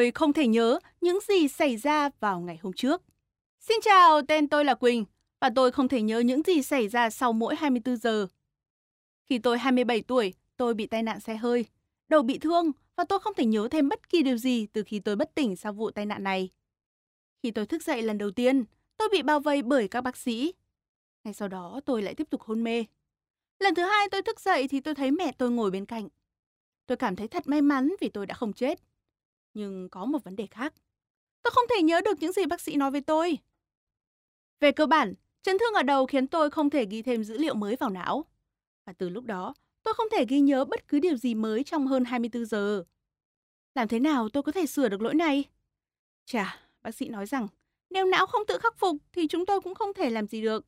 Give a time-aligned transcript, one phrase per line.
[0.00, 3.02] Tôi không thể nhớ những gì xảy ra vào ngày hôm trước.
[3.58, 5.04] Xin chào, tên tôi là Quỳnh
[5.40, 8.26] và tôi không thể nhớ những gì xảy ra sau mỗi 24 giờ.
[9.28, 11.66] Khi tôi 27 tuổi, tôi bị tai nạn xe hơi,
[12.08, 15.00] đầu bị thương và tôi không thể nhớ thêm bất kỳ điều gì từ khi
[15.00, 16.48] tôi bất tỉnh sau vụ tai nạn này.
[17.42, 18.64] Khi tôi thức dậy lần đầu tiên,
[18.96, 20.52] tôi bị bao vây bởi các bác sĩ.
[21.24, 22.84] Ngay sau đó tôi lại tiếp tục hôn mê.
[23.58, 26.08] Lần thứ hai tôi thức dậy thì tôi thấy mẹ tôi ngồi bên cạnh.
[26.86, 28.89] Tôi cảm thấy thật may mắn vì tôi đã không chết.
[29.54, 30.74] Nhưng có một vấn đề khác.
[31.42, 33.38] Tôi không thể nhớ được những gì bác sĩ nói với tôi.
[34.60, 37.54] Về cơ bản, chấn thương ở đầu khiến tôi không thể ghi thêm dữ liệu
[37.54, 38.24] mới vào não.
[38.86, 41.86] Và từ lúc đó, tôi không thể ghi nhớ bất cứ điều gì mới trong
[41.86, 42.84] hơn 24 giờ.
[43.74, 45.44] Làm thế nào tôi có thể sửa được lỗi này?
[46.24, 47.48] Chà, bác sĩ nói rằng
[47.90, 50.66] nếu não không tự khắc phục thì chúng tôi cũng không thể làm gì được.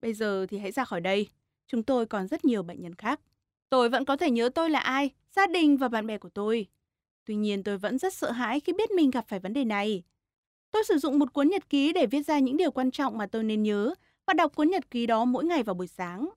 [0.00, 1.28] Bây giờ thì hãy ra khỏi đây.
[1.66, 3.20] Chúng tôi còn rất nhiều bệnh nhân khác.
[3.70, 6.66] Tôi vẫn có thể nhớ tôi là ai, gia đình và bạn bè của tôi.
[7.28, 10.02] Tuy nhiên tôi vẫn rất sợ hãi khi biết mình gặp phải vấn đề này.
[10.70, 13.26] Tôi sử dụng một cuốn nhật ký để viết ra những điều quan trọng mà
[13.26, 13.94] tôi nên nhớ
[14.26, 16.28] và đọc cuốn nhật ký đó mỗi ngày vào buổi sáng.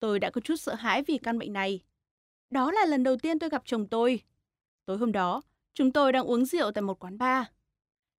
[0.00, 1.80] Tôi đã có chút sợ hãi vì căn bệnh này.
[2.50, 4.20] Đó là lần đầu tiên tôi gặp chồng tôi.
[4.86, 5.42] Tối hôm đó,
[5.74, 7.46] chúng tôi đang uống rượu tại một quán bar.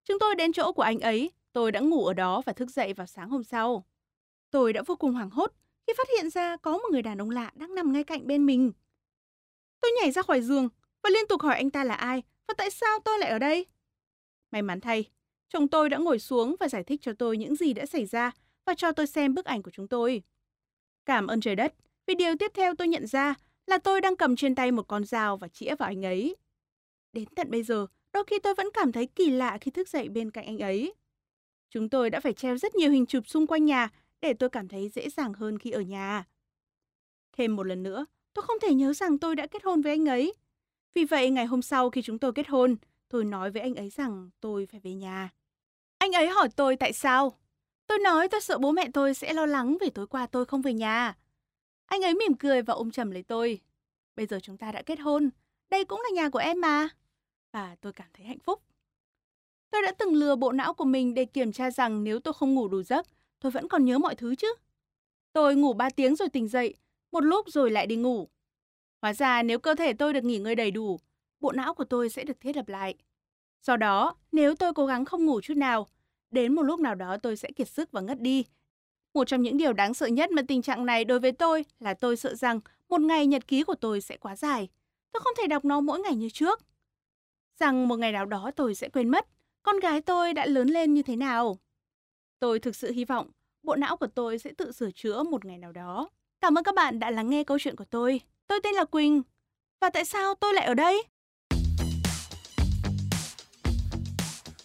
[0.03, 2.93] Chúng tôi đến chỗ của anh ấy, tôi đã ngủ ở đó và thức dậy
[2.93, 3.85] vào sáng hôm sau.
[4.49, 5.51] Tôi đã vô cùng hoảng hốt
[5.87, 8.45] khi phát hiện ra có một người đàn ông lạ đang nằm ngay cạnh bên
[8.45, 8.71] mình.
[9.81, 10.69] Tôi nhảy ra khỏi giường
[11.03, 13.65] và liên tục hỏi anh ta là ai và tại sao tôi lại ở đây.
[14.51, 15.09] May mắn thay,
[15.49, 18.31] chồng tôi đã ngồi xuống và giải thích cho tôi những gì đã xảy ra
[18.65, 20.23] và cho tôi xem bức ảnh của chúng tôi.
[21.05, 21.73] Cảm ơn trời đất,
[22.07, 23.33] vì điều tiếp theo tôi nhận ra
[23.67, 26.35] là tôi đang cầm trên tay một con dao và chĩa vào anh ấy.
[27.13, 30.09] Đến tận bây giờ, đôi khi tôi vẫn cảm thấy kỳ lạ khi thức dậy
[30.09, 30.93] bên cạnh anh ấy.
[31.69, 33.89] Chúng tôi đã phải treo rất nhiều hình chụp xung quanh nhà
[34.21, 36.23] để tôi cảm thấy dễ dàng hơn khi ở nhà.
[37.37, 40.05] Thêm một lần nữa, tôi không thể nhớ rằng tôi đã kết hôn với anh
[40.05, 40.33] ấy.
[40.93, 42.75] Vì vậy, ngày hôm sau khi chúng tôi kết hôn,
[43.09, 45.29] tôi nói với anh ấy rằng tôi phải về nhà.
[45.97, 47.37] Anh ấy hỏi tôi tại sao.
[47.87, 50.61] Tôi nói tôi sợ bố mẹ tôi sẽ lo lắng vì tối qua tôi không
[50.61, 51.17] về nhà.
[51.85, 53.59] Anh ấy mỉm cười và ôm chầm lấy tôi.
[54.15, 55.29] Bây giờ chúng ta đã kết hôn,
[55.69, 56.89] đây cũng là nhà của em mà.
[57.53, 58.61] Và tôi cảm thấy hạnh phúc.
[59.71, 62.53] Tôi đã từng lừa bộ não của mình để kiểm tra rằng nếu tôi không
[62.53, 63.07] ngủ đủ giấc,
[63.39, 64.53] tôi vẫn còn nhớ mọi thứ chứ.
[65.33, 66.75] Tôi ngủ 3 tiếng rồi tỉnh dậy,
[67.11, 68.29] một lúc rồi lại đi ngủ.
[69.01, 70.99] Hóa ra nếu cơ thể tôi được nghỉ ngơi đầy đủ,
[71.39, 72.95] bộ não của tôi sẽ được thiết lập lại.
[73.63, 75.87] Do đó, nếu tôi cố gắng không ngủ chút nào,
[76.31, 78.45] đến một lúc nào đó tôi sẽ kiệt sức và ngất đi.
[79.13, 81.93] Một trong những điều đáng sợ nhất mà tình trạng này đối với tôi là
[81.93, 84.69] tôi sợ rằng một ngày nhật ký của tôi sẽ quá dài.
[85.11, 86.61] Tôi không thể đọc nó mỗi ngày như trước.
[87.59, 89.27] Rằng một ngày nào đó tôi sẽ quên mất
[89.63, 91.57] con gái tôi đã lớn lên như thế nào.
[92.39, 93.31] Tôi thực sự hy vọng
[93.63, 96.09] bộ não của tôi sẽ tự sửa chữa một ngày nào đó.
[96.41, 98.21] Cảm ơn các bạn đã lắng nghe câu chuyện của tôi.
[98.51, 99.21] Tôi tên là Quỳnh.
[99.81, 101.03] Và tại sao tôi lại ở đây?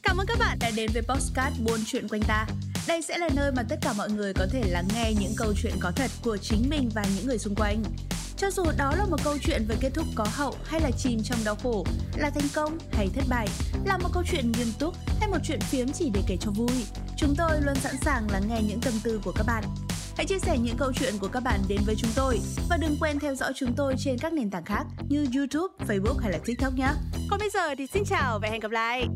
[0.03, 2.47] Cảm ơn các bạn đã đến với Postcard Buôn Chuyện Quanh Ta.
[2.89, 5.55] Đây sẽ là nơi mà tất cả mọi người có thể lắng nghe những câu
[5.63, 7.83] chuyện có thật của chính mình và những người xung quanh.
[8.37, 11.21] Cho dù đó là một câu chuyện về kết thúc có hậu hay là chìm
[11.25, 11.85] trong đau khổ,
[12.17, 13.49] là thành công hay thất bại,
[13.85, 16.85] là một câu chuyện nghiêm túc hay một chuyện phiếm chỉ để kể cho vui,
[17.17, 19.65] chúng tôi luôn sẵn sàng lắng nghe những tâm tư của các bạn.
[20.17, 22.41] Hãy chia sẻ những câu chuyện của các bạn đến với chúng tôi
[22.71, 26.19] và đừng quên theo dõi chúng tôi trên các nền tảng khác như YouTube, Facebook
[26.19, 26.89] hay là TikTok nhé.
[27.31, 29.07] Còn bây giờ thì xin chào và hẹn gặp lại.